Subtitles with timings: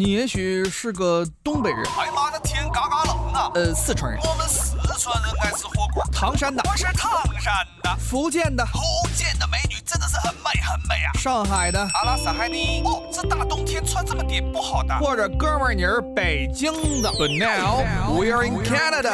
[0.00, 3.52] 你也许是个东北人，哎妈的天嘎嘎冷啊！
[3.54, 6.02] 呃，四川人，我们四川人爱吃火锅。
[6.10, 8.80] 唐山的，我是唐山的，福建的，福
[9.14, 11.12] 建的美女真的是很美很美啊！
[11.18, 12.80] 上海的，阿拉斯海尼。
[12.82, 14.98] 哦，这大冬天穿这么点不好的。
[15.00, 16.72] 或者哥们儿你是北京
[17.02, 17.10] 的。
[17.10, 17.84] But now
[18.18, 19.12] we're in Canada。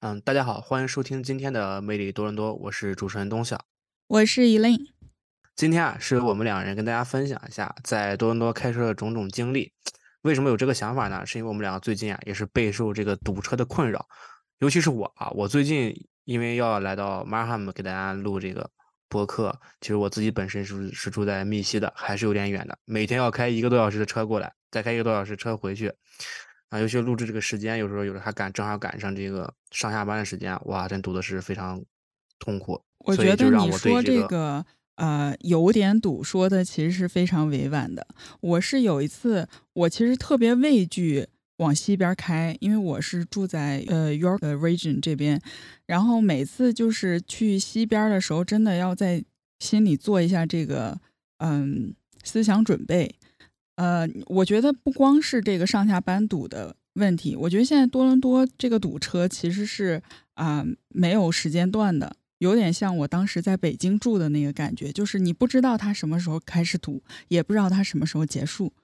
[0.00, 3.60] 嗯，大家好，欢迎收听今天的魅力多伦多，我是主持人东晓，
[4.08, 4.95] 我是 Elaine。
[5.56, 9.72] 今天啊，是我们两人跟大家分享一下在多伦多开车的种种经历。
[10.20, 11.24] 为什么有这个想法呢？
[11.24, 14.06] 是因为我们两个最近啊，也是备受这个堵车的困扰，
[14.58, 18.70] 尤其是我啊，我最近因为要来到 Markham 给大家录这个
[19.08, 25.90] 播客，其实我自己本身是是住在密西的，还是有点远的，每天要开一个多小时的车过来，再开一个多小时车回去，
[26.68, 31.82] 啊，尤其录制这个时间，有时候有时候还赶正好赶上这个上下班的时间，哇，真堵的是非常
[32.38, 32.84] 痛苦。
[32.98, 34.62] 我觉得你说这个。
[34.96, 38.06] 呃，有点堵，说的其实是非常委婉的。
[38.40, 41.26] 我是有一次，我其实特别畏惧
[41.58, 45.40] 往西边开，因为我是住在呃 York Region 这边，
[45.86, 49.24] 然后每次就是去西边的时候，真的要在
[49.58, 50.98] 心里做一下这个
[51.38, 51.94] 嗯
[52.24, 53.14] 思想准备。
[53.76, 60.02] 呃，我觉得不光是这个上下班堵的问题，我觉得现在多伦多这个堵车其实是
[60.34, 62.16] 啊没有时间段的。
[62.38, 68.74] 有点像我当时在北京住的那个感觉，就是你不知道它什么时候开始堵，也不知道它什么时候结束。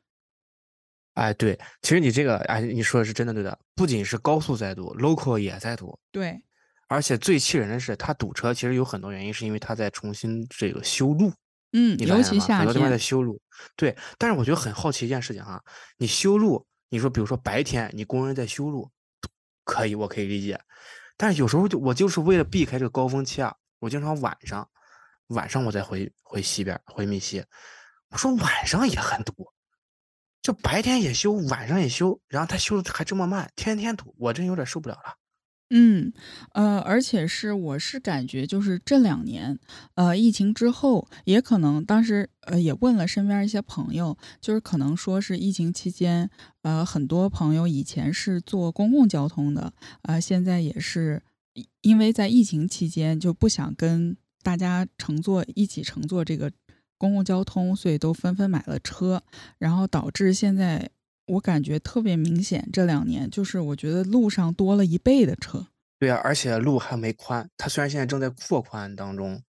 [1.14, 3.58] 哎，对，其实你这个，哎，你说的是真的对的。
[3.74, 5.98] 不仅是高速在堵，local 也在堵。
[6.10, 6.42] 对，
[6.88, 11.30] 而且最气人的是，它堵车其实有很多原因，是因为它在重新这个修路。
[11.74, 13.38] 嗯，尤其夏天，很多地方在修路。
[13.76, 15.62] 对，但是我觉得很好奇一件事情哈，
[15.98, 18.90] 你修路，你说比如说白天你工人在修路，
[19.64, 20.58] 可以，我可以理解。
[21.16, 24.68] 但是有时候就我就是为了避开这个高峰期啊，我经常晚上，
[25.28, 27.44] 晚上我再回回西边回密西。
[28.08, 29.32] 我说晚上也很堵，
[30.42, 35.14] 就白天也修，晚上也修，然后他修的还这么慢，天天堵，我真有点受不了了。
[35.74, 36.12] 嗯，
[36.52, 39.58] 呃，而且是我是感觉就是这两年，
[39.94, 46.28] 呃，疫情之后，也可能当时呃也问了身边一些朋友，就是可能说是疫情期间，
[46.60, 49.72] 呃，很多朋友以前是坐公共交通的，
[50.02, 51.22] 呃，现在也是
[51.80, 56.52] 因为在疫情期间就不想跟大家乘坐一起乘坐这个
[56.98, 59.22] 公共交通，所以都纷纷买了车，
[59.56, 60.90] 然后导致现在。
[61.26, 65.66] 我感觉特别明显，这两年就是我觉得路上多了一倍的车。
[65.98, 69.40] 对啊，而且路还没宽，它虽然现在正在扩宽当中，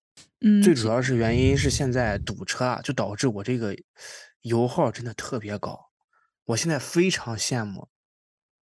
[0.42, 3.74] 嗯，最主要是原因是现在堵车啊，就导致我这个
[4.42, 5.88] 油耗真的特别高。
[6.44, 7.88] 我现在非常羡慕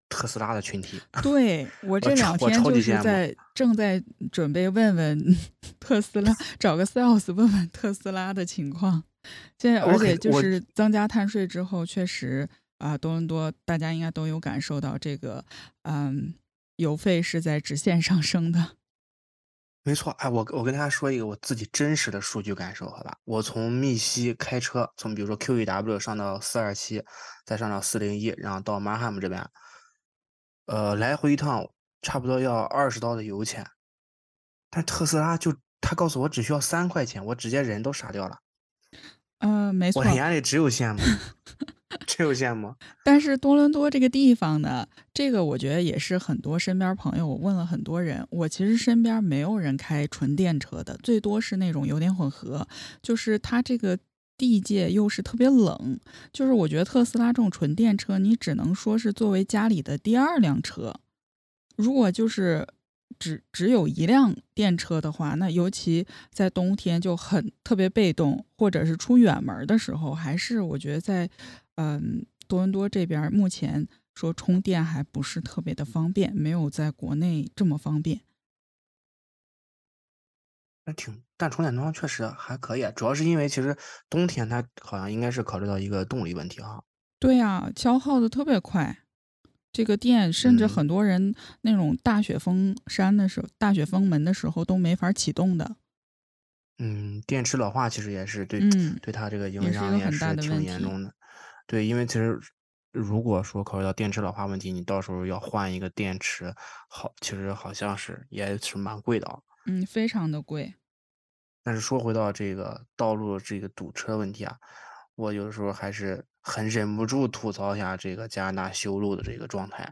[0.07, 1.01] 特斯拉的群体。
[1.21, 4.01] 对我这两天就是在正在
[4.31, 5.37] 准备问问
[5.81, 9.03] 特斯拉，找个 sales 问问特斯拉的情况。
[9.57, 12.47] 现在而且就是增加碳税之后，确实。
[12.77, 15.45] 啊，多伦多，大家应该都有感受到这个，
[15.83, 16.35] 嗯，
[16.75, 18.77] 油费是在直线上升的。
[19.83, 23.17] 没错，哎，我我跟大家说一个我自己真实的数据感受，好吧？
[23.23, 27.03] 我从密西开车，从比如说 Q E W 上到四二七，
[27.45, 29.47] 再上到四零一，然后到 Markham 这边，
[30.65, 31.69] 呃，来回一趟
[32.01, 33.65] 差不多要二十刀的油钱，
[34.71, 38.39] 但特斯拉就他告诉我只需要三块钱，我直接人都傻掉了。
[39.37, 40.99] 嗯，没错，我眼里只有羡慕。
[42.07, 42.73] 这有羡慕，
[43.05, 52.67] 但是多伦多这个地方呢，这个我觉得也是很多身边朋友，我问了很多人，我其实身边没有人开纯电车的，最多是那种油电混合。
[53.01, 53.97] 就是它这个
[54.37, 55.99] 地界又是特别冷，
[56.33, 60.93] 就是我觉得特斯拉这种纯电车，你只能说是作为家里的第二辆车。
[61.77, 62.67] 如果就是
[63.19, 71.29] 只只有一辆电车的话，那尤其在冬天就很特别被动，或者是出远门的时候，还是我觉得在。
[71.75, 78.21] 嗯，多伦多这边目前说充电还不是特别的方便，没有在国内这么方便。
[80.87, 83.75] 那挺，但充电桩确实还可以，主要是因为其实
[84.09, 86.83] 冬天它好像应该是考虑到一个动力问题哈。
[87.19, 88.99] 对呀，消耗的特别快，
[89.71, 95.77] 这个电甚至很多人那种大雪封山的时候、大雪封门的时候都没法启动的。
[96.77, 98.59] 嗯，电池老化其实也是对，
[99.01, 101.11] 对它这个影响也是挺严重的。
[101.67, 102.39] 对，因为其实
[102.91, 106.53] 如果说考虑到电池老化问题，你到时候要换一个电池，
[106.87, 109.39] 好，其实好像是也是蛮贵的啊。
[109.65, 110.75] 嗯，非常的贵。
[111.63, 114.57] 但是说回到这个道路这个堵车问题啊，
[115.15, 119.91] 我有的时候还是很忍不住吐槽一下这个加拿大修路的这个状态。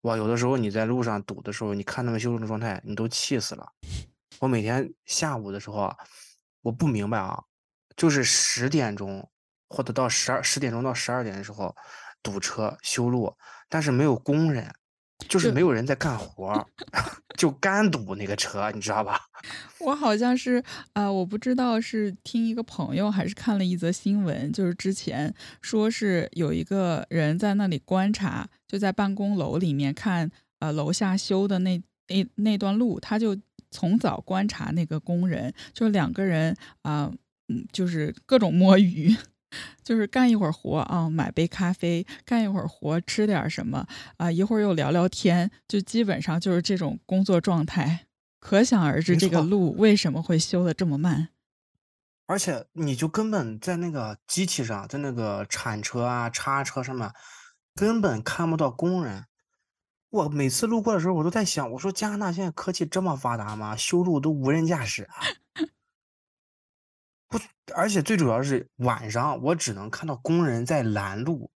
[0.00, 3.72] 哇，有的时候你在路上堵的时候，你看他们修路的状态，你都气死了。
[4.40, 5.96] 我每天下午的时候啊，
[6.62, 7.44] 我不明白啊，
[7.96, 9.30] 就是十点钟。
[9.70, 11.74] 或者到十二十点钟到十二点的时候
[12.22, 13.32] 堵车修路，
[13.68, 14.70] 但是没有工人，
[15.28, 16.66] 就是没有人在干活儿，
[17.38, 19.20] 就干堵那个车，你知道吧？
[19.80, 20.62] 我好像是
[20.92, 25.32] 啊、我不知道是听一个朋友还是看了一则新闻，就是之前
[25.62, 33.34] 说是有一个人在那里观察，就在办公楼里面看呃楼下修的那那那段路，他就
[33.70, 37.10] 从早观察那个工人，就两个人啊、
[37.48, 39.16] 嗯，就是各种摸鱼。
[39.82, 43.86] 就是干一会儿活啊，买杯咖啡；干一会儿活，吃点儿什么
[44.16, 48.06] 啊，一会儿又聊聊天，就基本上就是这种工作状态。
[48.38, 51.28] 可想而知，这个路为什么会修的这么慢？
[52.26, 57.12] 而且你就根本在那个机器上，在那个铲车啊、叉车上面，
[57.74, 59.24] 根本看不到工人。
[60.10, 63.76] 我每次路过的时候，我都在想，我说加拿大现在科技这么发达吗？
[63.76, 65.14] 修路都无人驾驶啊！
[67.30, 67.38] 不，
[67.74, 71.50] 而且最主要是晚上，我只能看到工人在拦路，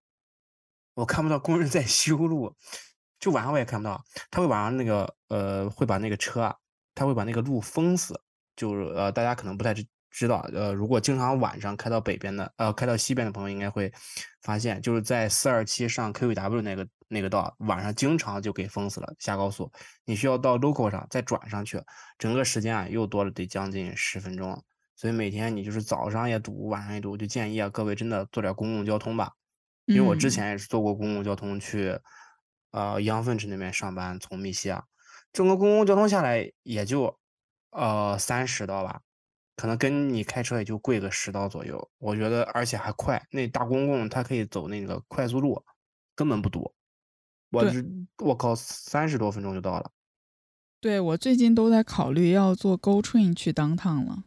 [0.95, 2.57] 我看不到工人在修路。
[3.19, 6.55] 就晚上我也看不到，他会晚上那个呃，会把那个车啊，
[6.95, 8.19] 他会把那个路封死。
[8.55, 13.93] 就是呃，大家可能不太知知道，呃，如果经常晚上开到北边的，呃，开到西边的朋友应该会
[14.43, 19.73] 发现，就是在四二七上 QW 那个那个道，晚上经常就给封死了，下高速，
[20.05, 21.83] 你需要到 local 上再转上去，
[22.17, 24.63] 整个时间啊又多了得将近十分钟。
[24.97, 29.33] 所以每天你就是早上也堵，晚上也堵，就建议啊各位真的坐点公共交通吧，
[29.87, 31.99] 因为我之嗯前也是坐过公共交通去，
[32.71, 34.85] 呃，杨粪池那边上班，从密西亚，
[35.33, 37.19] 整个公共交通下来也就，
[37.71, 39.01] 呃，三十刀吧，
[39.57, 41.91] 可能跟你开车也就贵个十刀左右。
[41.99, 45.65] 我觉得而且还快，那大公共它可以走那个快速路，
[46.15, 46.73] 根本不堵。
[47.51, 47.85] 我对这
[48.25, 49.91] 我靠，三十多分钟就到了。
[50.81, 54.25] 对，我最近都在考虑要坐 Go Train 去 downtown 了。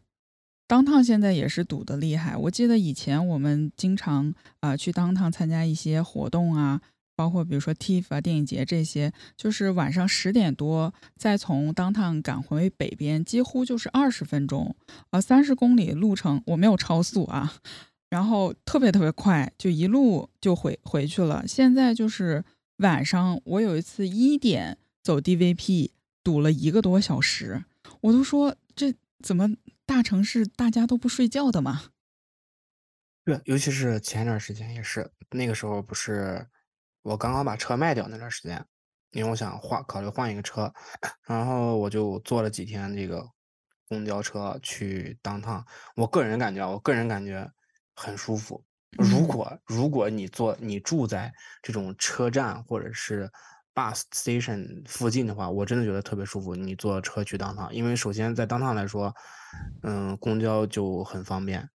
[0.68, 2.36] 当趟现在也是堵得厉害。
[2.36, 6.80] 我记得以前我们经常啊、去当趟参加一些活动啊，
[7.16, 14.76] 包括比如说 TIFF 啊、电影节这些，就是晚上十点多再从当趟赶回北边，几乎就是二十分钟，
[15.10, 17.54] 啊，三十公里路程，我没有超速啊，
[18.10, 21.48] 然后特别特别快，就一路就回回去了。
[21.48, 22.44] 现在就是
[22.76, 25.90] 晚上，我有一次一点走 DVP，
[26.22, 27.64] 堵了一个多小时，
[28.02, 29.48] 我都说这怎么
[29.88, 31.84] 大城市大家都不睡觉的嘛？
[33.24, 36.46] 对，尤其是前一段时间也是，那个时候不是
[37.00, 38.62] 我刚刚把车卖掉那段时间，
[39.12, 40.70] 因为我想换，考虑换一个车，
[41.26, 43.26] 然后我就坐了几天这个
[43.88, 45.66] 公交车去当趟。
[45.96, 47.50] 我个人感觉啊，我个人感觉
[47.94, 48.62] 很舒服。
[48.98, 51.32] 如嗯果如果你坐你住在
[51.62, 53.30] 这种车站或者是
[53.78, 56.56] bus station 附近的话，我真的觉得特别舒服。
[56.56, 59.14] 你坐车去当趟，因为首先在当趟来说，
[59.82, 61.68] 嗯，公交就很方便。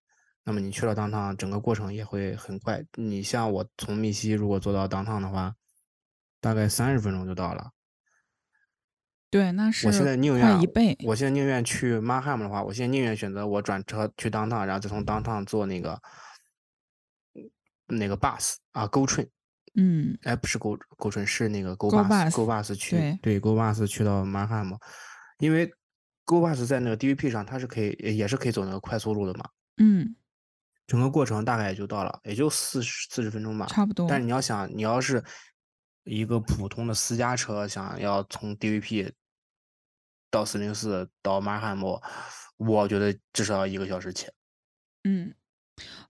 [0.44, 2.84] 那么你去了当趟，整个过程也会很快。
[2.96, 5.56] 你像我从密西如果坐到当趟的话，
[6.42, 7.72] 大概三十分钟就到了。
[9.30, 10.98] 对，那是我现在宁愿一倍。
[11.06, 16.02] 我现在宁愿去 Markham 的话，我现在宁愿选择我转车去当趟，然后再从当趟坐那个
[17.88, 19.30] 那个 bus 啊，Go Train，
[19.76, 24.78] 嗯，哎，不是 Go Go 是那个 Go Go Bus，Go Bus，Bus 去对对 Go Bus 去到 Markham，
[25.40, 25.74] 因为
[26.26, 29.50] Go Bus 在那个 DVP 上它是可以也是可以走那个快速路的嘛。
[29.78, 30.16] 嗯，
[30.86, 33.66] 整个过程大概也就到了，也就四十四十分钟吧。
[33.66, 34.08] 差不多。
[34.08, 35.24] 但是你要想，你要是
[36.04, 39.12] 一个普通的私家车，想要从 DVP
[40.30, 42.00] 到四零四到马尔汉姆，
[42.58, 44.28] 我觉得至少要一个小时起。
[45.04, 45.34] 嗯，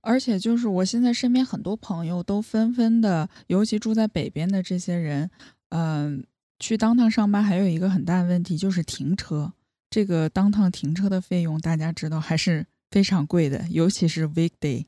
[0.01, 5.29] 而且就是我现在身边很多朋友都纷纷的，尤其住在北边的这些人，
[5.70, 6.25] 嗯、
[6.60, 9.53] 去当趟上班还有一个很大的问题就是停车。
[9.89, 14.86] 这个当趟停车的费用大家知道还是非常贵的，尤其是 weekday。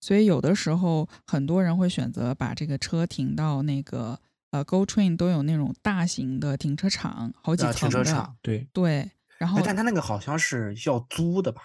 [0.00, 4.18] 所以有的时候很多人会选择把这个车停到那个
[4.50, 8.04] 呃 Go Train 都有那种大型的停车场，好几啊，停层的。
[8.04, 8.66] 车场，对。
[8.72, 11.62] 对，然后哎，但他那个好像是要租的吧？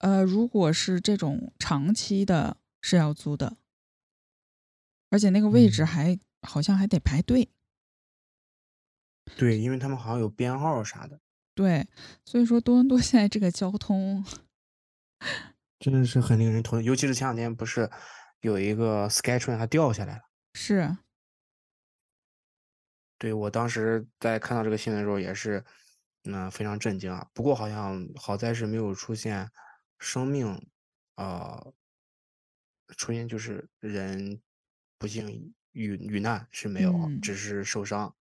[0.00, 3.56] 呃，如果是这种长期的，是要租的，
[5.10, 7.48] 而且那个位置嗯还、好像还得排队。
[9.36, 11.20] 对，因为他们好像有编号啥的，
[11.54, 11.86] 对，
[12.24, 14.24] 所以说多伦多现在这个交通，
[15.78, 16.82] 真的是很令人头疼。
[16.82, 17.88] 尤其是前两天不是
[18.40, 20.22] 有一个 Skytrain 它掉下来了。
[20.54, 20.96] 是
[23.18, 25.62] 对，我当时在看到这个新闻的时候也是，
[26.24, 27.28] 嗯、非常震惊啊。
[27.34, 29.48] 不过好像好在是没有出现
[30.00, 30.66] 生命，
[31.14, 31.72] 呃，
[32.96, 34.40] 出现就是人
[34.98, 38.16] 不幸遇遇难是没有，嗯只是受伤。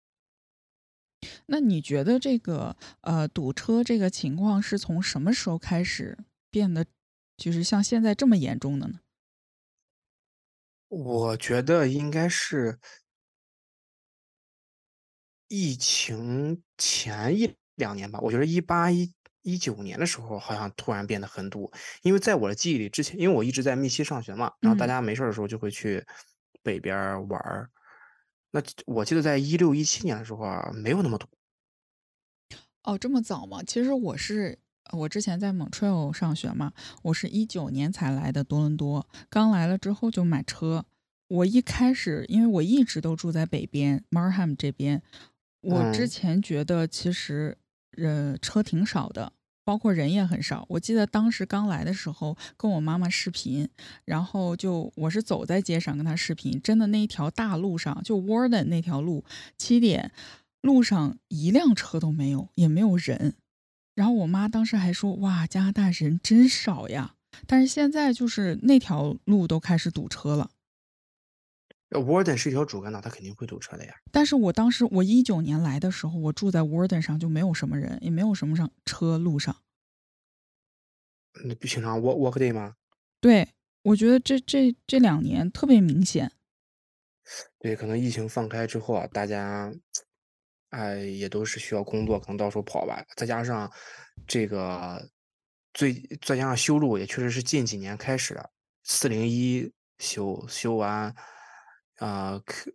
[1.46, 6.18] 那你觉得这个呃堵车这个情况是从什么时候开始
[6.50, 6.84] 变得
[7.36, 9.00] 就是像现在这么严重的呢？
[10.88, 12.78] 我觉得应该是
[15.48, 19.12] 疫情前一两年吧，我觉得一八一
[19.46, 21.70] 一九年的时候，好像突然变得很堵。
[22.02, 26.04] 因为在我的记忆里，之前因为我一直在密西上学嘛，然后大嗯家没事的时候就会去
[26.64, 26.96] 北边
[27.28, 27.70] 玩儿。
[28.50, 31.28] 那我记得在一六一七年的时候啊，没有那么堵。
[32.82, 33.62] 哦，这么早吗？
[33.62, 34.58] 其实我是
[34.92, 36.72] 我之前在 Montreal 上学嘛，
[37.02, 40.84] 我是一九年才来的多伦多，刚来了之后就买车。
[41.28, 45.02] 我一开始，因为我一直都住在北边 Markham 这边，
[45.60, 47.58] 我之嗯前觉得其实
[47.96, 49.32] 呃车挺少的，
[49.66, 50.64] 包括人也很少。
[50.68, 53.68] 我记得当时刚来的时候跟我妈妈视频，
[54.04, 59.24] 然后就我是走在街上跟她视频，真的那一条大路上，就 Warden 那条路，
[59.58, 60.12] 七点
[60.62, 63.34] 路上一辆车都没有，也没有人。
[63.96, 67.14] 然后我妈当时还说：“哇，加拿大人真少呀！”
[67.48, 70.50] 但是现在就是那条路都开始堵车了。
[71.90, 73.94] 呃 Warden 是一条主干道，它肯定会堵车的呀。
[74.10, 79.56] 但是我当时我一九年来的时候，我住在 Warden 上就没有什么人，也没有什么上车路上。
[81.44, 82.74] 那平常 work work day 吗？
[83.20, 83.48] 对，
[83.82, 86.32] 我觉得这这这两年特别明显。
[87.58, 89.72] 对，可能疫情放开之后啊，大家，
[90.70, 93.04] 哎，也都是需要工作，可能到处跑吧。
[93.16, 93.70] 再加上
[94.26, 95.08] 这个
[95.74, 98.50] 最再加上修路也确实是近几年开始的，
[98.84, 101.14] 四零一修修完，
[101.96, 102.72] 啊、Q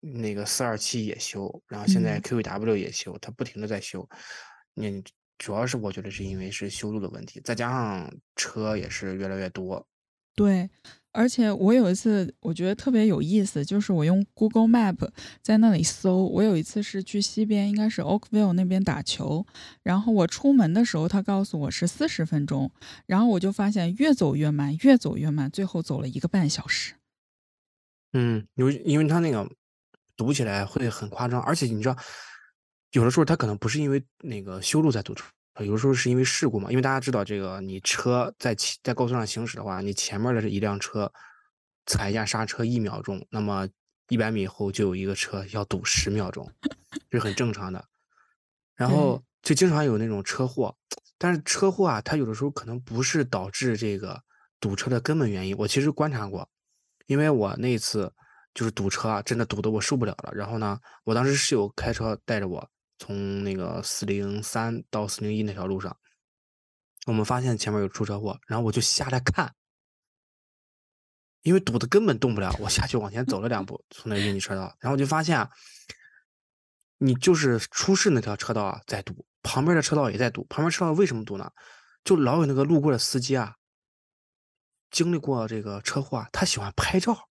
[0.00, 4.06] 那个四二七也修，然后现在嗯 QEW 也修，它不停的在修。
[4.74, 5.02] 你
[5.38, 9.86] 主要是我觉得是因为是修路的问题，再加上车也是越来越多。
[10.36, 10.68] 对，
[11.12, 15.08] 而且我有一次我觉得特别有意思，就是我用 Google Map
[15.40, 19.46] 在那里搜，我有一次是去西边，应该是 Oakville 那边打球，
[19.84, 22.70] 然后我出门的时候，他告诉我是四十分钟，
[23.06, 26.94] 然后我就发现越走越慢，越走越慢，最后走了一个半小时。
[28.14, 29.46] 嗯，因为因为他那个
[30.16, 31.96] 堵起来会很夸张，而且你知道，
[32.92, 35.24] 有的时候他可能不是因为那个修路在堵车，
[35.58, 36.70] 有的时候是因为事故嘛。
[36.70, 41.12] 因为大家知道，这个你车在在高速上行驶的话，你前面的这一辆车
[41.86, 43.68] 踩一下刹车一秒钟，那么
[44.08, 46.48] 一百米后就有一个车要堵十秒钟，
[47.10, 47.84] 这是很正常的。
[48.76, 50.76] 然后就经常有那种车祸，
[51.18, 54.22] 但是车祸啊，它有的时候可能不是导致这个
[54.60, 55.56] 堵车的根本原因。
[55.56, 56.48] 我其实观察过，
[57.06, 58.12] 因为我那次
[58.54, 60.32] 就是堵车啊，真的堵得我受不了了。
[60.34, 65.96] 然后呢，我当时室友开车带着我从那个四零三到四零一那条路上，
[67.06, 69.54] 我们发现前面有出车祸，然后我就下来看，
[71.42, 75.46] 因为堵得根本动不了，我下去往前走了两步，从那应急车道，然后我就发现，
[76.98, 80.46] 你就是出事那条车道啊在堵，旁边的车道也在堵。
[80.48, 81.50] 旁边车道为什么堵呢？
[82.04, 83.56] 就老有那个路过的司机啊，
[84.94, 87.28] 经历过这个车祸啊，他喜欢拍照。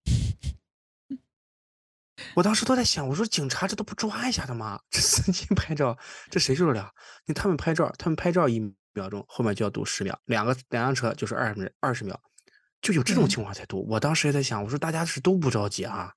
[2.34, 4.78] 我当时都在想，我说警察这都不抓一下的吗？
[4.90, 5.96] 这司机 拍照，
[6.30, 6.90] 这谁受得了？
[7.24, 8.60] 你他们拍照，他们拍照一
[8.92, 12.20] 秒钟，后面就要堵十秒，两个两辆车就是二十二十秒，
[12.82, 13.86] 就有这种情况才堵。
[13.88, 16.12] 我当时也在想，我说大家是都不着急啊？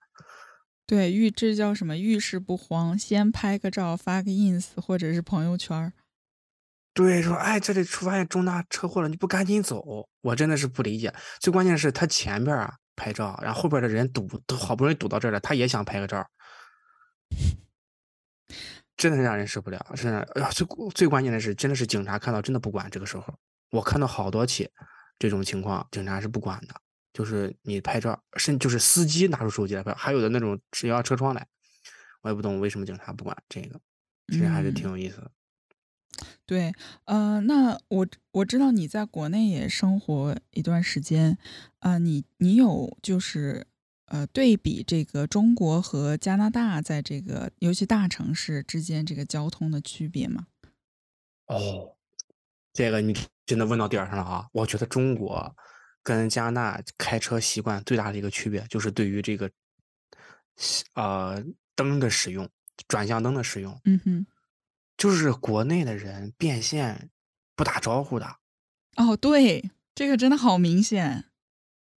[0.85, 1.95] 对，遇这叫什么？
[1.95, 5.93] 遇事不慌，先拍个照，发个 ins 或者是朋友圈儿。
[6.97, 10.09] 对，说哎，这里出发现重大车祸了，你不赶紧走？
[10.21, 11.13] 我真的是不理解。
[11.39, 16.27] 最关键是他前边啊拍照，然后后边的人堵，都好不容易堵到这儿了，他也想拍个照，
[18.97, 19.93] 真的是让人受不了。
[19.95, 22.89] 真的，哎呀，最最关键的是，真的是警察看到真的不管。
[22.89, 23.31] 这个时候，
[23.69, 24.67] 我看到好多起
[25.19, 26.73] 这种情况，警察是不管的，
[27.13, 31.45] 就是你拍照，甚就是司机拿出手机来拍，还有的那种只要车窗来，
[32.23, 33.79] 我也不懂为什么警察不管这个，
[34.29, 35.31] 其实还是挺嗯有意思的。
[36.47, 36.73] 对，
[37.03, 41.37] 呃，那我我知道你在国内也生活一段时间，
[41.79, 43.67] 呃，你你有就是
[44.05, 50.47] 呃对比这个中国和加拿大在这个尤其大城市之间这个交通的区别吗？
[51.47, 51.97] 哦，
[52.71, 53.13] 这个你
[53.45, 54.47] 真的问到点儿上了啊！
[54.53, 55.53] 我觉得中国
[56.01, 59.51] 跟加拿大开车习惯最大的一个区别，就是对于这个
[60.55, 61.43] 西呃
[61.75, 62.49] 灯的使用，
[62.87, 64.25] 转向灯的使用，嗯哼，
[64.97, 67.09] 就是国内的人变现
[67.55, 68.37] 不打招呼的，
[68.95, 71.25] 哦，对，这个真的好明显。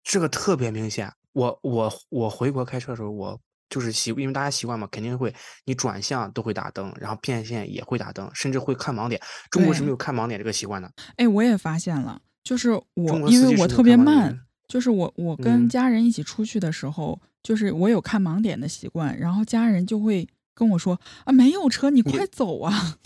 [0.03, 1.13] 这个特别明显。
[1.34, 3.39] 我我我回国开车的时候，我
[3.70, 5.34] 就是习，因为大家习惯嘛，肯定会
[5.65, 9.22] 你转向都会打灯，然后变线也会打灯，甚至会看盲点。
[9.51, 10.91] 中国是没有看盲点这个习惯的。
[11.18, 20.27] 哎，我也发现了，就是我因为我特别慢，就是我我跟嗯家人一起出去的时候，就是我有看盲点的习惯，然后家人就会
[20.60, 23.00] 跟我说啊，没有车，你快走啊！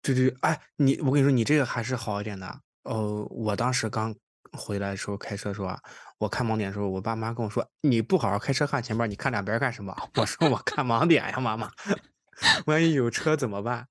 [0.00, 2.60] 对对，哎，你我跟你说，你这个还是好一点的。
[2.84, 4.14] 呃，我当时刚
[4.52, 5.78] 回来的时候开车的时候啊，
[6.18, 11.70] 我看盲点的时候，我爸妈跟我说：“你不好好开车看前面，你看两边干什么？” 我说：“我看盲点呀，妈妈，
[12.66, 13.88] 万一有车怎么办？”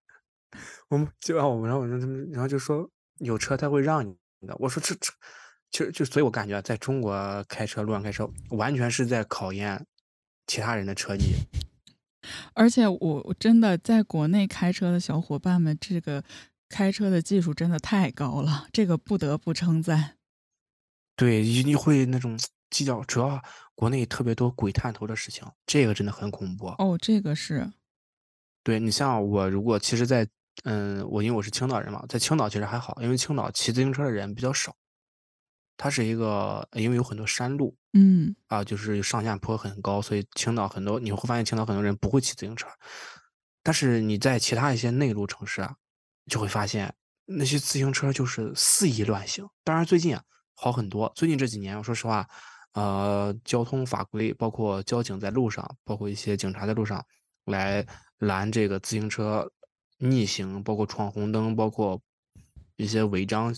[0.90, 4.16] 我们就让我们，然后他们，然后就说有车他会让你
[4.48, 4.56] 的。
[4.58, 5.14] 我说这这，
[5.70, 9.86] 其实就所以，我感觉在中国开车路上开车，完全是在考验
[10.48, 11.36] 其他人的车技。
[12.54, 16.24] 而且我真的在国内开车的小伙伴们，这个
[16.68, 20.18] 开车的技术真的太高了，这个不得不称赞。
[21.16, 23.42] 对，你会那种计较，主要
[23.76, 26.68] 国内特别多鬼探头的事情，这个真的很恐怖。
[26.78, 27.72] 哦，这个是。
[28.64, 30.28] 对你像我，如果其实，在
[30.64, 34.76] 嗯，我因为我是青岛人嘛，在青岛其实还好，因为青岛骑自行车的人比较少。
[35.82, 42.68] 它是一个，因为有很多山路，嗯，啊，就是上下坡很高，所以青岛很多你会发现青岛很多人不会骑自行车。
[43.64, 45.74] 但是你在其他一些内陆城市啊，
[46.26, 46.94] 就会发现
[47.24, 49.48] 那些自行车就是肆意乱行。
[49.64, 50.22] 当然最近啊
[50.54, 52.28] 好很多，最近这几年我说实话，
[52.74, 57.02] 呃，交通法规包括交警在路上，包括一些警察在路上
[57.46, 59.50] 来拦这个自行车
[59.98, 62.02] 逆行，包括闯红灯，包括
[62.76, 63.56] 一些违章，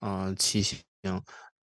[0.00, 0.78] 嗯，骑行。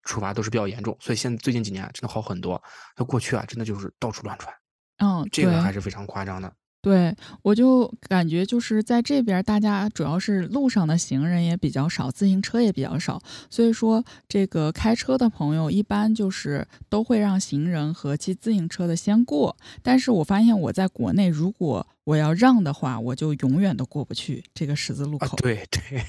[0.03, 2.61] 处罚都是比较严重，所以现在最近几年真的好很多。
[2.97, 4.53] 那过去啊，真的就是到处乱窜，
[4.97, 6.51] 嗯，这个还是非常夸张的。
[6.83, 19.55] 对，我就感觉就是在这边，大家主要是路上的行人也比较少，自行车也比较少，所以说这个开车的朋友一般就是都会让行人和骑自行车的先过。
[19.83, 25.37] 但是我发现我在国内，如果我要让的话，我就永远都过不去这个十字路口。
[25.37, 26.03] 对对，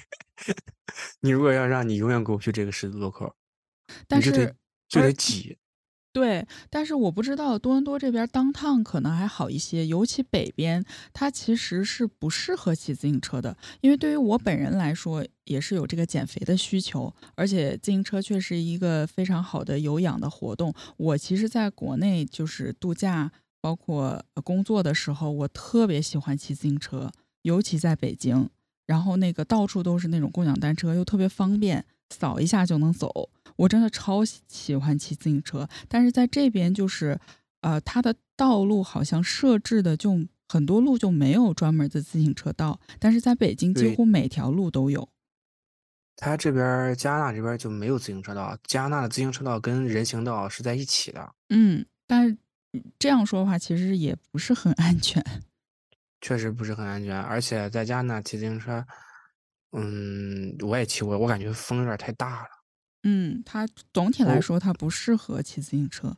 [1.21, 3.31] 你如果要让你永远过不去这个十字路口。
[4.09, 4.55] 但是
[4.89, 5.57] 就得挤，
[6.13, 10.85] 对，但是我不知道多伦多这边当趟可能还好一些，尤其北边，
[11.15, 20.75] 它其实是不适合骑自行车的，因为对于我本人来说，也是有这个减肥的需求，而且自行车却是一个非常好的有氧的活动。
[20.99, 23.33] 我其实在国内就是度假，
[23.63, 28.51] 包括工作的时候，我特别喜欢骑自行车，尤其在北京，
[28.87, 33.31] 然后那个到处都是那种共享单车，又特别方便，扫一下就能走。
[33.57, 37.19] 我真的超喜欢骑自行车，但是在这边就是，
[37.61, 45.09] 呃，它的道路好像设置的就很多路就没有专门的自行车道，但是在北京几乎每条路都有。
[46.17, 51.35] 它这边加拿大这边就没有自行车道，加拿大的自行车道跟人行道是在一起的。
[51.49, 52.37] 嗯，但是
[52.99, 55.25] 这样说的话，其实也不是很安全。
[56.21, 58.85] 确实不是很安全，而且在加拿大骑自行车，
[59.73, 62.49] 嗯，我也骑过，我感觉风有点太大了。
[63.05, 66.17] 嗯，它总体来说它不适合骑自行车。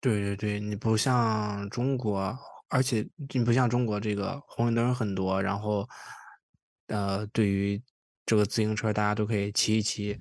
[0.00, 5.88] 对对对，你不像中国，而且你不像中国这个红绿灯很多，然后，
[6.86, 7.82] 呃，对于
[8.24, 10.18] 这个自行车大家都可以骑一骑，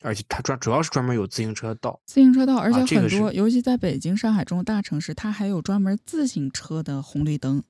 [0.00, 2.00] 而且它专主要是专门有自行车道。
[2.06, 7.62] 自行车道，而且很多，尤其在北京、上海这种大城市，它还有专门自行车的红绿灯。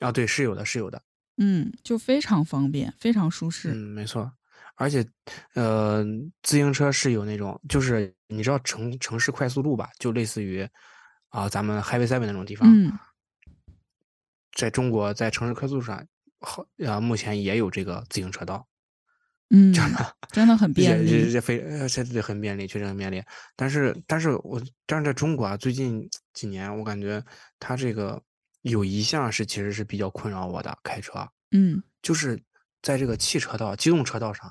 [0.00, 1.02] 啊，对，是有的，是有的。
[1.38, 3.72] 嗯，就非常方便，非常舒适。
[3.72, 4.32] 嗯，没错。
[4.80, 5.06] 而且，
[5.52, 6.02] 呃，
[6.42, 9.90] 自行车是有那种，就是你知道城城市快速路吧？
[9.98, 10.66] 就类似于
[11.28, 12.66] 啊，咱们 Highway Seven 那种地方。
[12.66, 12.90] 嗯。
[14.56, 16.02] 在中国，在城市快速路上，
[16.40, 18.66] 好啊，目前也有这个自行车道。
[19.50, 19.70] 嗯。
[20.32, 21.10] 真的很便利。
[21.26, 23.22] 这这非这这很便利，确实很便利。
[23.54, 27.22] 但是，但是我但是在中国啊，最近几年，我感觉
[27.58, 28.18] 它这个
[28.62, 31.28] 有一项是其实是比较困扰我的，开车。
[31.50, 31.82] 嗯。
[32.00, 32.42] 就是
[32.80, 34.50] 在这个汽车道、机动车道上。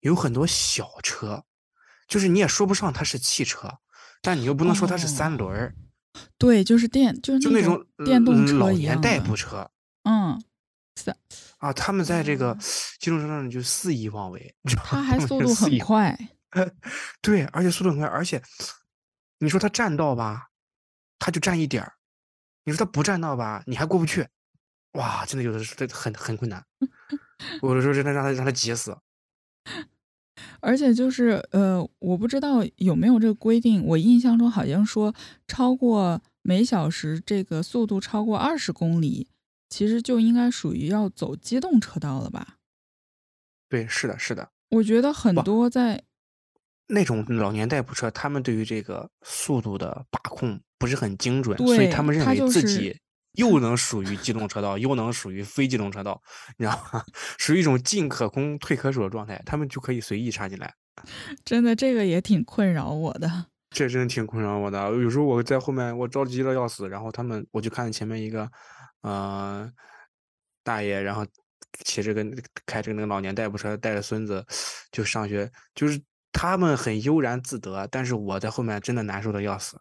[0.00, 1.44] 有很多小车，
[2.06, 3.78] 就是你也说不上它是汽车，
[4.22, 5.74] 但你又不能说它是三轮儿。
[6.36, 9.70] 对，就是电，就是就那种电动车老年代步车。
[10.04, 10.42] 嗯，
[10.96, 11.16] 三
[11.58, 12.56] 啊，他们在这个
[12.98, 16.18] 机动车上就肆意妄为，他还速度很快。
[17.20, 18.42] 对，而且速度很快，而且
[19.38, 20.48] 你说他占道吧，
[21.18, 21.92] 他就占一点儿；
[22.64, 24.26] 你说他不占道吧，你还过不去。
[24.92, 26.64] 哇，真的有的是很很困难，
[27.62, 28.96] 有的时候真的让他让他急死。
[30.60, 33.84] 而且就是呃，我不知道有没有这个规定。
[33.84, 35.14] 我印象中好像说，
[35.46, 39.28] 超过每小时这个速度超过二十公里，
[39.68, 42.56] 其实就应该属于要走机动车道了吧？
[43.68, 44.50] 对，是的，是的。
[44.70, 46.02] 我觉得很多在
[46.88, 52.96] 那种老年代步车，他们对于这个速度的把控不是很精准，所以他们认为自己。
[53.32, 56.20] 又能属于机动车道，又能属于非机动车道，
[56.56, 57.04] 你知道吗？
[57.38, 60.74] 属于一种进可攻退可守的状态，他们就可以随意插进来。
[61.44, 63.46] 真的，这个也挺困扰我的。
[63.70, 64.90] 这真的挺困扰我的。
[64.90, 68.50] 有时候我在后面，我着急的要死，然后他们，我就看前面一个，
[69.02, 69.70] 呃，
[70.64, 71.26] 大爷，然后
[71.84, 72.24] 骑着个
[72.66, 74.44] 开着那个老年代步车，带着孙子
[74.90, 76.00] 就上学，就是。
[76.30, 79.80] 他们很悠然自得，但是我在后面真的难受的要死。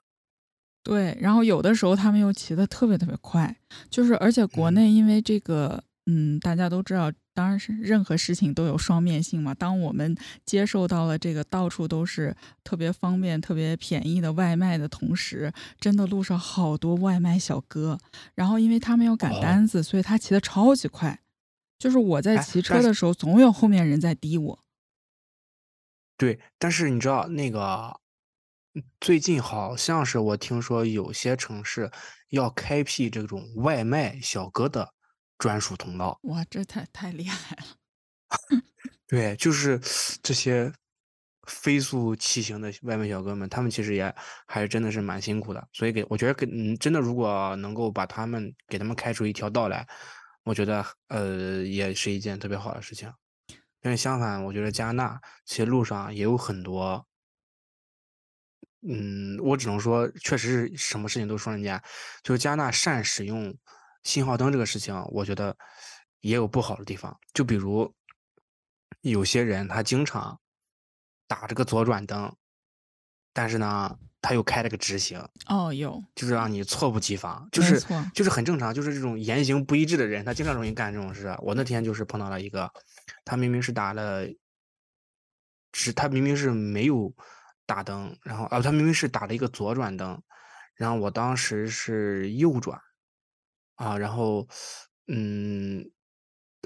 [0.87, 3.53] 对，然后有的时候他们又骑的特别特别快，
[3.89, 9.53] 就是而且国嗯内因为这个，嗯，大家都知道，当然是任何事情都有双面性嘛。
[9.53, 17.99] 当我们接受到了这个到处都是特别方便、特别便宜的外卖的同时，真的路上好多外卖小哥，
[18.33, 21.19] 然后因为他们要赶哦单子，所以他骑的超级快。
[21.77, 24.59] 就是我在哎骑车的时候，总有后面人在滴我。
[26.15, 27.99] 对，但是你知道那个，嗯
[28.99, 31.91] 最近好像是我听说有些城市
[32.29, 34.93] 要开辟这种外卖小哥的
[35.37, 36.19] 专属通道。
[36.23, 38.61] 哇，这太太厉害了！
[39.07, 39.79] 对，就是
[40.21, 40.71] 这些
[41.47, 44.13] 飞速骑行的外卖小哥们，他们其实也
[44.47, 45.67] 还是真的是蛮辛苦的。
[45.71, 49.87] 所以给我觉得给嗯，真的如果能够把他们给他们开出一条道来，
[50.43, 53.11] 我觉得呃也是一件特别好的事情。
[53.79, 57.07] 但是相反，我觉得加拿大其实路上也有很多，
[58.89, 61.83] 嗯，我只能说，确实是什么事情都说人家，
[62.23, 63.53] 就是加拿大善使用
[64.03, 65.57] 信号灯这个事情，我觉得
[66.21, 67.19] 也有不好的地方。
[67.33, 67.93] 就比如
[69.01, 70.39] 有些人他经常
[71.27, 72.33] 打这个左转灯，
[73.33, 77.79] 但是呢，他又开了个直行，哦，有，就是让你措不及防，就是
[78.13, 81.35] 就是很正常，就是这种言行不一致的人，他经常容易干这种事。
[81.39, 82.71] 我那天就是碰到了一个，
[83.25, 84.25] 他明明是打了，
[85.73, 87.13] 是他明明是没有
[87.67, 90.19] 打灯，然后啊，他明明是打了一个左转灯，
[90.73, 92.81] 然后我当时是右转，
[93.75, 94.47] 啊，然后
[95.07, 95.85] 嗯，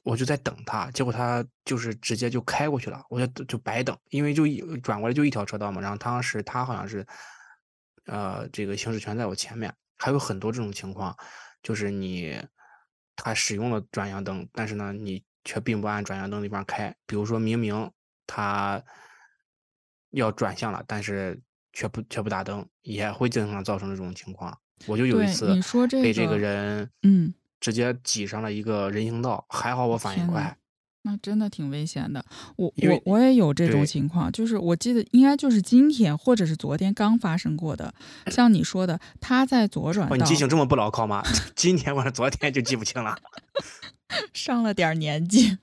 [0.03, 7.05] 我就在等他，结果他就是直接就开过去了，我就就白等，因为就一转过来就一条车道嘛，然后当时他好像是，
[8.05, 11.17] 呃，这个行驶权在我前面，还有很多这种情况，
[11.63, 12.39] 就是你
[13.15, 17.91] 他使用了转向灯，但是呢，你却并不按转向灯那边开，比如说明明
[18.27, 18.81] 他
[20.11, 21.39] 要转向了，但是
[21.73, 24.57] 却不却不打灯，也会经常造成这种情况。
[24.87, 25.47] 我就有一次
[26.01, 30.57] 被这个个人嗯直接挤上了一个人行道，还好我反应快。
[31.03, 32.23] 那真的挺危险的。
[32.57, 37.91] 我我我也有这种情况，就是我记得应该就是今天或者是昨天刚发生过的。
[38.29, 41.23] 像你说的，他在左转哇，道你记性这么不牢靠吗？
[41.55, 43.17] 今天或者昨天就记不清了。
[44.33, 45.57] 上了点年纪，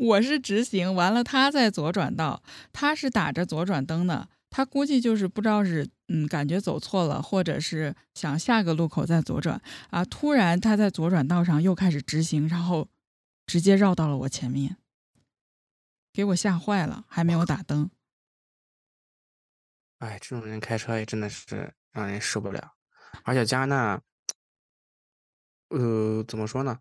[0.00, 9.60] 我是直行，完了他在左转道，他是打着左转灯的，他估计就是不知道是嗯感觉走错了，或者是想下个路口再左转
[9.90, 12.88] 啊，突然他在左转道上又开始直行，然后
[13.44, 14.78] 直接绕到了我前面，
[16.14, 17.90] 给我吓坏了，还没有打灯。
[19.98, 22.72] 哎，这种人开车也真的是让人受不了。
[23.22, 24.02] 而且加拿大，
[25.68, 26.78] 呃，怎么说呢？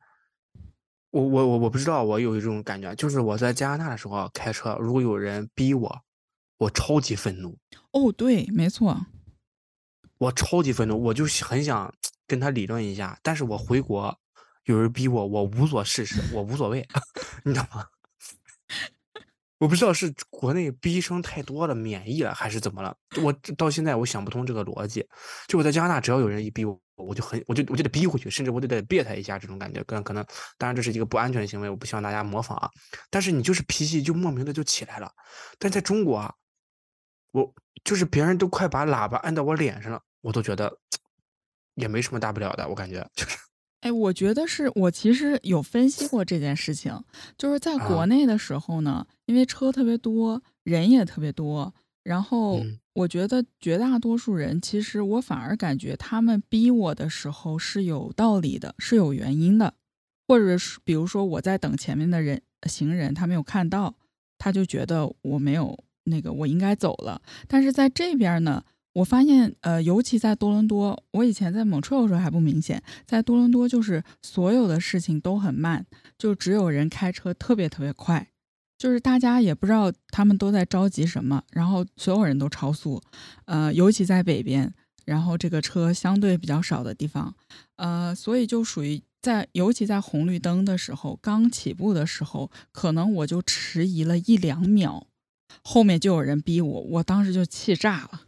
[1.11, 6.01] 我我我我不知道，我有一种感觉，就是我在加拿大的时候啊开车，如果有人逼我，
[6.57, 7.57] 我超级愤怒，
[7.91, 8.95] 哦，对，没错，
[10.17, 11.93] 我超级愤怒，我就很想
[12.27, 14.19] 跟他理论一下，但是我回国
[14.65, 16.87] 有人逼我，我无所事事，我无所谓，
[17.43, 17.85] 你知道吗？
[19.57, 25.05] 我不知道是国内逼声太多了，免疫了还是怎么了，我到现在我想不通这个逻辑。
[25.47, 30.25] 就我在加拿大，只要有人一逼我，我就很我就我就得逼回去，甚至我就得别他一下，这种感觉，可能可能，
[30.57, 32.69] 当然这是一个不安全的行为，我不希望大家模仿啊。
[33.09, 35.11] 但是你就是脾气就莫名的就起来了，
[35.57, 36.33] 但在中国啊，
[37.31, 40.77] 我就是别人都快把喇叭按到我脸上了，我都觉得
[41.75, 43.37] 也没什么大不了的，我感觉就是
[43.81, 47.01] 哎，我觉得是我其实有分析过这件事情，
[47.37, 52.79] 就是在国啊内的时候呢，因为车特别多，人也特别多，然后嗯。
[52.93, 59.73] 我觉得绝大多数人其实我反而感觉他们逼我的时候是有道理的，是有原因的，
[60.27, 63.95] 或者是比如说我在等前面的人行人，他没有看到，
[64.37, 68.63] 他就觉得我没有那个我应该走了，但是在这边呢。
[68.93, 75.85] 我发现，呃，尤其在多伦多，我以前在蒙特利尔的时候还不明显，在多伦多就是所有的事情都很慢，
[76.17, 78.28] 就只有人开车特别特别快，
[78.79, 82.99] 就是大家也不知道他们都在着急什么，然后所有人都超速，
[83.45, 84.73] 呃，尤其在北边，
[85.05, 87.35] 然后这个车相对比较少的地方，
[87.75, 95.07] 呃，所以就属于在尤其在红绿灯的时候，刚起步的时候，可能我就迟疑了一两秒，
[95.61, 98.21] 后面就有人逼我，我当时就气炸了。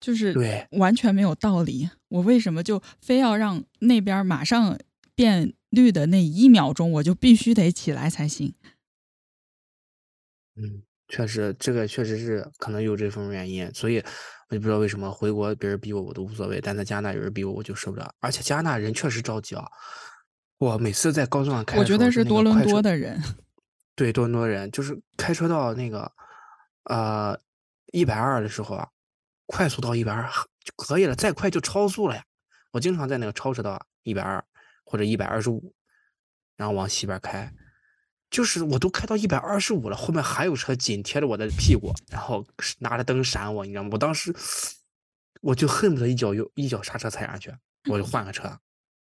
[0.00, 1.88] 就是对完全没有道理。
[2.08, 4.78] 我为什么就非要让那边马上
[5.14, 8.52] 变绿的那一秒钟，我就必须得起来才行？
[10.56, 13.98] 嗯，确实，这个确实是可能有这方面原因，所以
[14.48, 18.14] 我就不知道为什么回国别人逼我我都无所谓，但在加拿大有人逼我我就受不了。
[18.20, 19.66] 而且加拿大人确实着急啊，
[20.58, 23.20] 我每次在高速上开我觉得是多伦多的人。
[23.96, 26.10] 对多伦多人，就是开车到那个
[26.84, 27.38] 呃，
[27.92, 28.88] 一百二的时候啊，
[29.46, 30.28] 快速到一百二
[30.64, 32.24] 就可以了，再快就超速了呀。
[32.72, 34.44] 我经常在那个超车道一百二
[34.84, 35.72] 或者一百二十五，
[36.56, 37.52] 然后往西边开，
[38.34, 42.44] 就是我都开到一百二十五了，后面还有车紧贴着我的屁股，然后
[42.80, 43.90] 拿着灯闪我，你知道吗？
[43.92, 44.34] 我当时
[45.40, 47.54] 我就恨不得一脚油一脚刹车踩下去，
[47.88, 48.58] 我就换个车。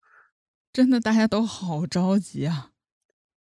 [0.75, 2.73] 真的，大家都好着急啊！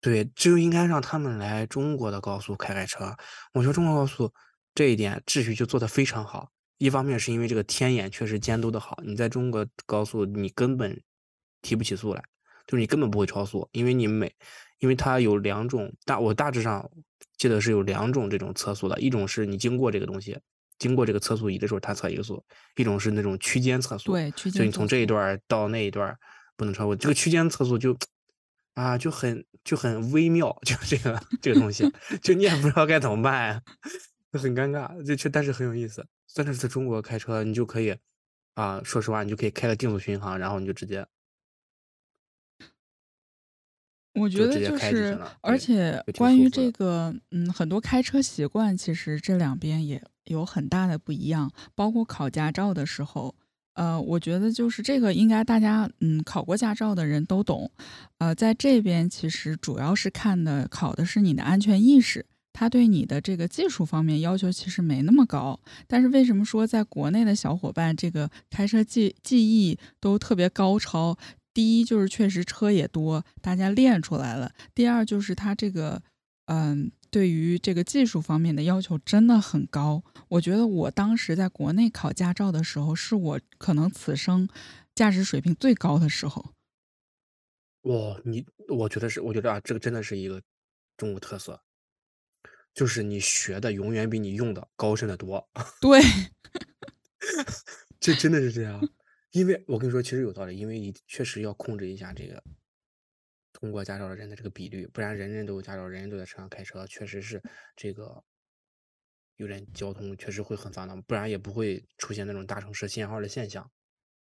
[0.03, 3.17] 对，就应该让他们来中国的高速开开车。
[3.55, 4.31] 我觉得中国高速
[4.75, 6.51] 这一点秩序就做得非常好。
[6.77, 11.03] 一方面是因为这个天眼确实监督的好，你在中国高速你根本
[11.63, 12.23] 提不起速来，
[12.67, 14.35] 就是你根本不会超速，因为你每，
[14.79, 16.91] 因为它有两种大，我大致上
[17.37, 20.39] 记得是有两种这种测速的，一种是你经过这个东西，
[20.79, 22.45] 经过这个测速仪的时候它测一个速，
[22.77, 26.17] 一种是那种区间测速，对，区间就你从这一段到那一段。
[26.55, 27.97] 不能超过这个区间测速就，
[28.75, 31.91] 啊，就很就很微妙，就这个这个东西，
[32.23, 33.61] 就你也不知道该怎么办，
[34.31, 35.03] 就很尴尬。
[35.03, 36.07] 这却但是很有意思。
[36.35, 37.97] 但是在中国开车，你就可以，
[38.55, 41.05] 啊，说实话，你就可以开个定速巡航，然后你就直接，
[44.15, 53.35] 我觉得就是，而且关于这个，嗯，很多开车习惯，其实这两边也有很大的不一样，包括考驾照的时候。
[53.75, 57.71] 呃，我觉得就是这个，应该大家嗯考过驾照的人都懂。
[58.19, 65.59] 呃，在这边其实主要是看的考的是你的安全意识，他对你的这个技术方面要求其实没那么高。
[65.87, 71.17] 但是为什么说在国内的小伙伴这个开车技技艺都特别高超？
[71.55, 76.03] 第一就是确实车也多，大家练出来了；第二就是他这个
[76.47, 76.93] 嗯。
[77.13, 84.49] 对于这个技术方面的要求真的很高，我觉得我当时在国内考驾照的时候，是我可能此生
[84.95, 86.55] 驾驶水平最高的时候。
[87.83, 90.41] 哇，你我觉得是，我觉得啊，这个真的是一个
[90.97, 91.61] 中国特色，
[92.73, 95.47] 就是你学的永远比你用的高深的多。
[95.83, 96.01] 对，
[98.01, 98.81] 这真的是这样，
[99.33, 102.43] 因为我跟你说，其实有道理，因为你确实要控制一下这个。
[103.53, 107.41] 通过驾照的人的这个比率，不然人人都有驾照，人人都在车上开车，确实是
[107.77, 108.25] 这个
[109.37, 113.71] 有点交通确实会很繁忙，不然也不会出现那种大城市限号的现象。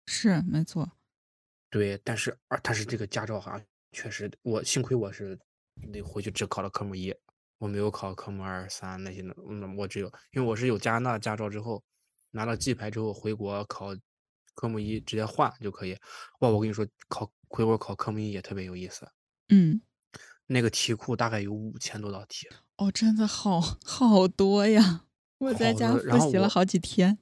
[0.06, 0.90] 是没错，
[1.70, 5.38] 对，但是啊，但是这个驾照哈，确实我幸亏我是
[5.92, 7.14] 得回去只考了科目一，
[7.58, 11.84] 我没有考科目二三那些的，嗯，我只有因为我是有加拿大驾照之后
[12.30, 13.94] 拿到 G 牌之后回国考
[14.58, 15.96] 科目一直接换就可以。
[16.40, 19.08] 哇，我跟你说，考回国考科目一也特别有意思。
[19.50, 19.80] 嗯，
[20.46, 25.04] 那个题库大概有五千多道题哦，真的好 好多呀！
[25.38, 27.18] 我在家复习了好几天。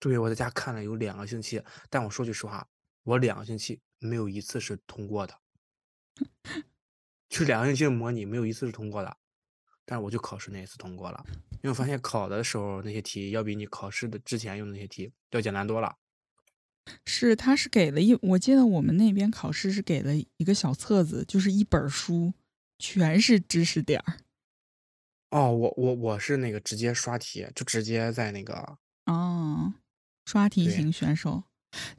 [0.00, 2.68] 对，我在家看了有两个星期，但我说句实话，
[3.04, 5.38] 我两个星期没有一次是通过的，
[7.30, 9.16] 就两个星期的模拟没有一次是通过的，
[9.84, 15.96] 但是我就考试那一次通过了，因为我发现考的时候那些题要比你考试的之前用的那些题要简单多了。
[17.04, 22.32] 是，他是给了一，我记得我们那边考试是给了一个小册子，就是一本书，
[22.78, 24.16] 全是知识点儿。
[25.30, 29.74] 哦，我我我是那个直接刷题，就直接在那个哦，
[30.24, 31.44] 刷题型选手。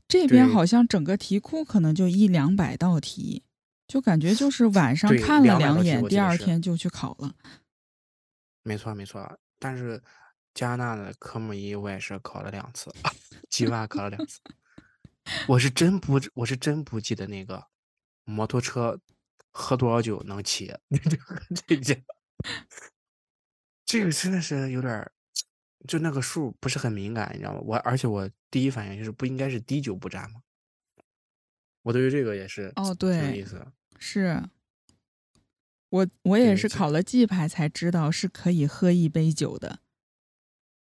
[0.07, 3.43] 这边好像整个题库可能就一两百道题，
[3.87, 7.35] 就感觉就是晚上看了两眼，第二天就去考了。
[8.63, 10.01] 没错没错，但是
[10.55, 12.91] 加拿大的科目一我也是考了两次，
[13.47, 14.39] 计划考了两次。
[15.47, 17.67] 我是真不，我是真不记得那个
[18.23, 18.99] 摩托车
[19.51, 20.73] 喝多少酒能骑，
[21.67, 22.03] 这这
[23.85, 25.11] 这个真的是有点
[25.87, 27.59] 就那个数不是很敏感，你知道吗？
[27.63, 30.41] 我而且我第一反应就是不应该是滴酒不沾吗？
[31.83, 33.65] 我对于这个也是哦，对，有意思。
[33.97, 34.49] 是
[35.89, 39.79] 我我也是考了记牌才知道是可以喝一杯酒的。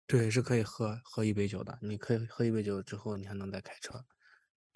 [0.06, 1.78] 对，是可以喝喝一杯酒的。
[1.82, 4.04] 你可以喝一杯酒之后，你还能再开车。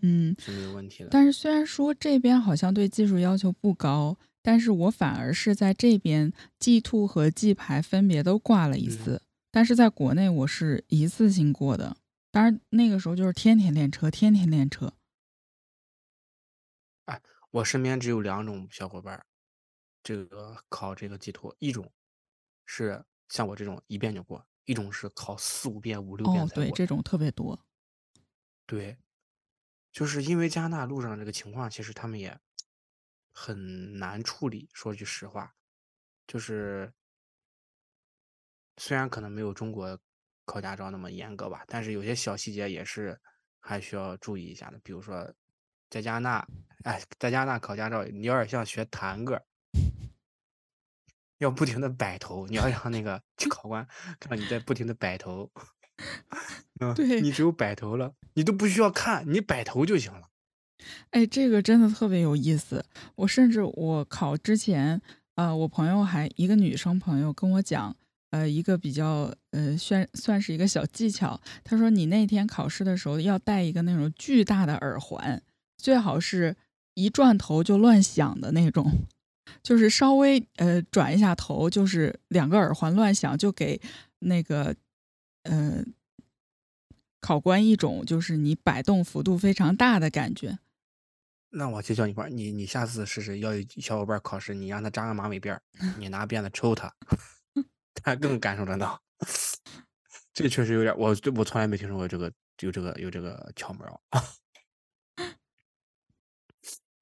[0.02, 1.08] 嗯，是没有问题的。
[1.10, 11.96] 但是虽然说这边好像对技术要求不高，但是我反而是在这边 G two 和 G 牌分别都挂了一次，但是在国内我是一次性过的。
[12.30, 14.92] 当然那个时候就是天天练车，天天练车。
[17.06, 19.24] 哎，我身边只有两种小伙伴，
[20.02, 21.90] 这个考这个 G two，一种
[22.66, 26.64] 是像我这种一遍就过，一种是考四五遍、五六遍才过。
[26.64, 27.58] 对，这种特别多。
[28.66, 28.96] 对。
[29.92, 32.38] 就是因为加拿大路上这个情况，其实他们也
[33.32, 34.68] 很难处理。
[34.72, 35.54] 说句实话，
[36.26, 36.92] 就是
[38.76, 39.98] 虽然可能没有中国
[40.44, 43.20] 考驾照那么严格吧，但是有些小细节也是
[43.58, 44.78] 还需要注意一下的。
[44.84, 45.32] 比如说，
[45.88, 46.48] 在加拿大，
[46.84, 49.44] 哎，在加拿大考驾照，你有点像学弹个
[51.38, 53.86] 要不停的摆头，你要让那个 考官
[54.18, 55.50] 看到你在不停的摆头，
[56.80, 60.28] 嗯，对你只有摆头了，你都不需要看，你摆头就行了。
[61.10, 62.84] 哎，这个真的特别有意思。
[63.16, 65.00] 我甚至我考之前，
[65.34, 67.94] 呃，我朋友还一个女生朋友跟我讲，
[68.30, 71.38] 呃，一个比较呃算算是一个小技巧。
[71.62, 75.42] 她说你那天考试的时候要戴一个那种巨大的耳环，
[75.76, 76.56] 最好是
[76.94, 78.90] 一转头就乱响的那种，
[79.62, 83.78] 就是稍微呃转一下头，就是两个耳环乱响，就给
[84.20, 84.74] 那个
[85.42, 85.84] 呃
[87.20, 90.58] 考官一种就是你摆动幅度非常大的感觉。
[91.50, 95.60] 那我就教你玩儿，你你下次试试，要有小伙伴考试，你让他扎个马尾辫儿，
[95.98, 96.94] 你拿鞭子抽他，
[97.94, 99.02] 他更感受得到。
[100.32, 104.22] 这确实有点儿，我我从来没听说过这个有这个有这个窍门儿啊。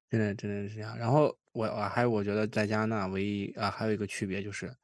[0.09, 0.97] 真的真的是这样。
[0.97, 4.75] 然后我我还有我觉得在加拿大唯一啊还有一个区别就是，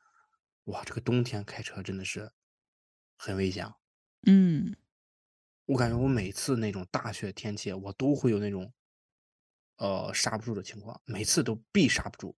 [0.65, 2.31] 哇，这个冬天开车真的是
[3.17, 3.75] 很危险啊。
[4.27, 4.75] 嗯，
[5.65, 8.71] 我感觉我每次那种大雪天气，我都会有那种
[9.77, 12.35] 呃刹不住的情况，每次都必刹不住。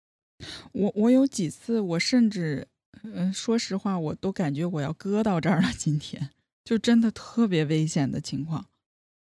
[0.74, 2.68] 我我有几次，我甚至，
[3.04, 5.72] 嗯、说实话，我都感觉我要搁到这儿了。
[5.78, 6.32] 今天
[6.64, 8.70] 就真的特别危险的情况，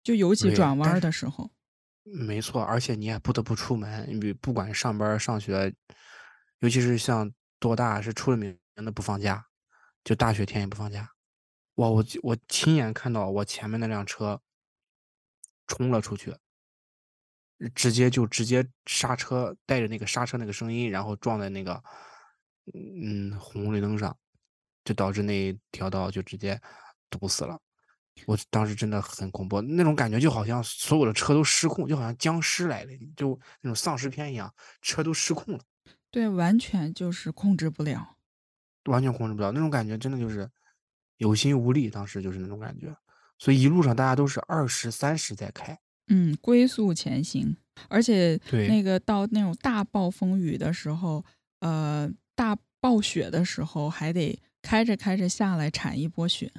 [0.03, 1.51] 就尤其转弯儿的时候。
[2.03, 5.73] 没错，而且你也不得不出门，你比不管上班上学，
[6.59, 9.43] 尤其是像多大是出了名的不放假，
[10.03, 11.14] 就大雪天也不放假。
[11.75, 14.41] 哇，我就我亲眼看到我前面那辆车
[15.67, 16.35] 冲了出去，
[17.73, 21.83] 直接就直接刹车，带着那个刹车那个声音，然后撞在那个
[22.73, 24.17] 嗯红绿灯上，
[24.83, 26.61] 就导致那条道就直接
[27.09, 27.59] 堵死了。
[28.25, 35.63] 我当时真的很恐怖，那种感觉就好像所有的车都失控，就好像僵尸来了，就那种丧尸片一样，车都失控了，
[36.09, 38.15] 对，完全就是控制不了。
[38.85, 39.51] 完全控制不了。
[39.51, 40.49] 那种感觉真的就是
[41.17, 42.95] 有心无力，当时就是那种感觉。
[43.37, 47.55] 所以一路上大家都是二十三十在开，嗯，龟速前行，
[47.89, 51.25] 而且对那个到那种大暴风雨的时候，
[51.59, 56.51] 呃，大暴雪的时候，还得开着开着下来铲一波雪。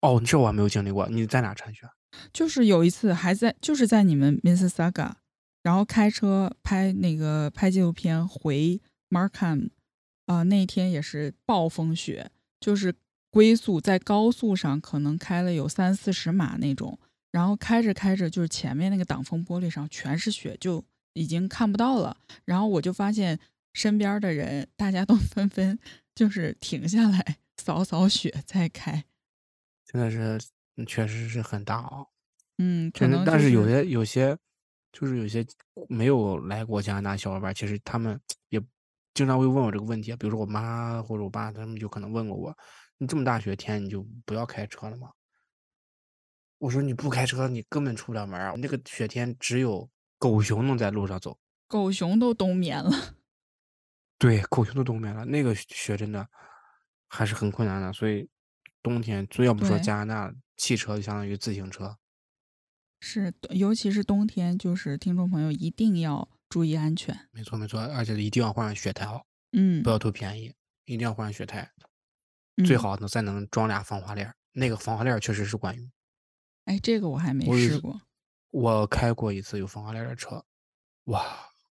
[0.00, 1.08] 哦，这我还没有经历过。
[1.08, 1.88] 你在哪铲雪？
[2.32, 5.12] 就是有一次还在，就是在你们 Mississauga，
[5.62, 9.70] 然后开车拍那个拍纪录片回 Markham，
[10.26, 12.94] 啊、那天也是暴风雪，就是
[13.30, 16.98] 龟速在高速上可能开了有三四十码那种，
[17.30, 22.16] 然后开着开着就是前面那个挡风玻璃上全是雪，就已经看不到了。
[22.44, 23.38] 然后我就发现
[23.72, 25.78] 身边的人大家都 纷纷
[26.14, 29.04] 就是停下来扫扫雪再开。
[29.84, 30.38] 真的是，
[30.76, 32.04] 嗯确实是很大啊、
[32.58, 34.36] 嗯，可能就但是有些有些，
[34.92, 35.44] 就是有些
[35.88, 38.60] 没有来过加拿大小伙伴，其实他们也
[39.14, 40.16] 经常会问我这个问题啊。
[40.18, 42.56] 比如说我妈或者我爸，他们就可能问过我
[42.98, 45.12] ：“你这么大雪天，你就不要开车了吗？”
[46.58, 48.52] 我说：“你不开车，你根本出不了门啊！
[48.58, 52.90] 那个雪天只有狗熊能在路上走，狗熊都冬眠了。
[54.18, 55.24] 对，狗熊都冬眠了。
[55.24, 56.28] 那个雪真的
[57.06, 57.92] 还是很困难的。
[57.92, 58.28] 所以
[58.82, 61.96] 冬天，要不说加拿大汽车就相当于自行车。
[63.00, 67.16] 是，尤其是冬天，就是听众朋友一定要注意安全。
[67.30, 69.24] 没错没错，而且一定要换上雪胎哦。
[69.52, 70.52] 嗯不，要图便宜，
[70.86, 71.70] 一定要换雪胎，
[72.64, 72.78] 最嗯。
[72.78, 74.34] 好能再能装俩防滑链儿。
[74.52, 75.88] 那个防滑链儿确实是管用，
[76.64, 78.00] 哎，这个我还没试过。
[78.50, 80.44] 我开过一次有防滑链儿的车，
[81.04, 81.22] 哇，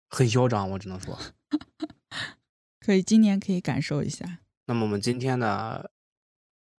[0.08, 1.18] 很嚣张，我只能说。
[2.80, 4.40] 可以，今年可以感受一下。
[4.66, 5.92] 那么我们今天的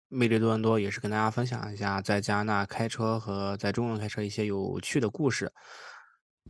[0.09, 5.51] 魅力多伦多也是跟大家分享一下在加拿大开车和在中国开车一些有趣的故事，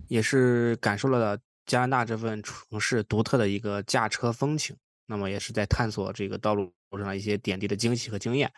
[0.09, 4.77] 也是感受了加拿大这份城市独特的一个驾车风情。
[5.07, 8.53] 那么也是在探索这个道路上的一些点滴的惊喜和经验。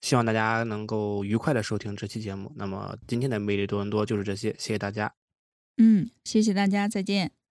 [0.00, 2.52] 希望大家能够愉快的收听这期节目。
[2.56, 5.14] 那么今天的魅力多伦多就是这些，谢谢大家。
[5.76, 7.41] 嗯，谢谢大家，再见。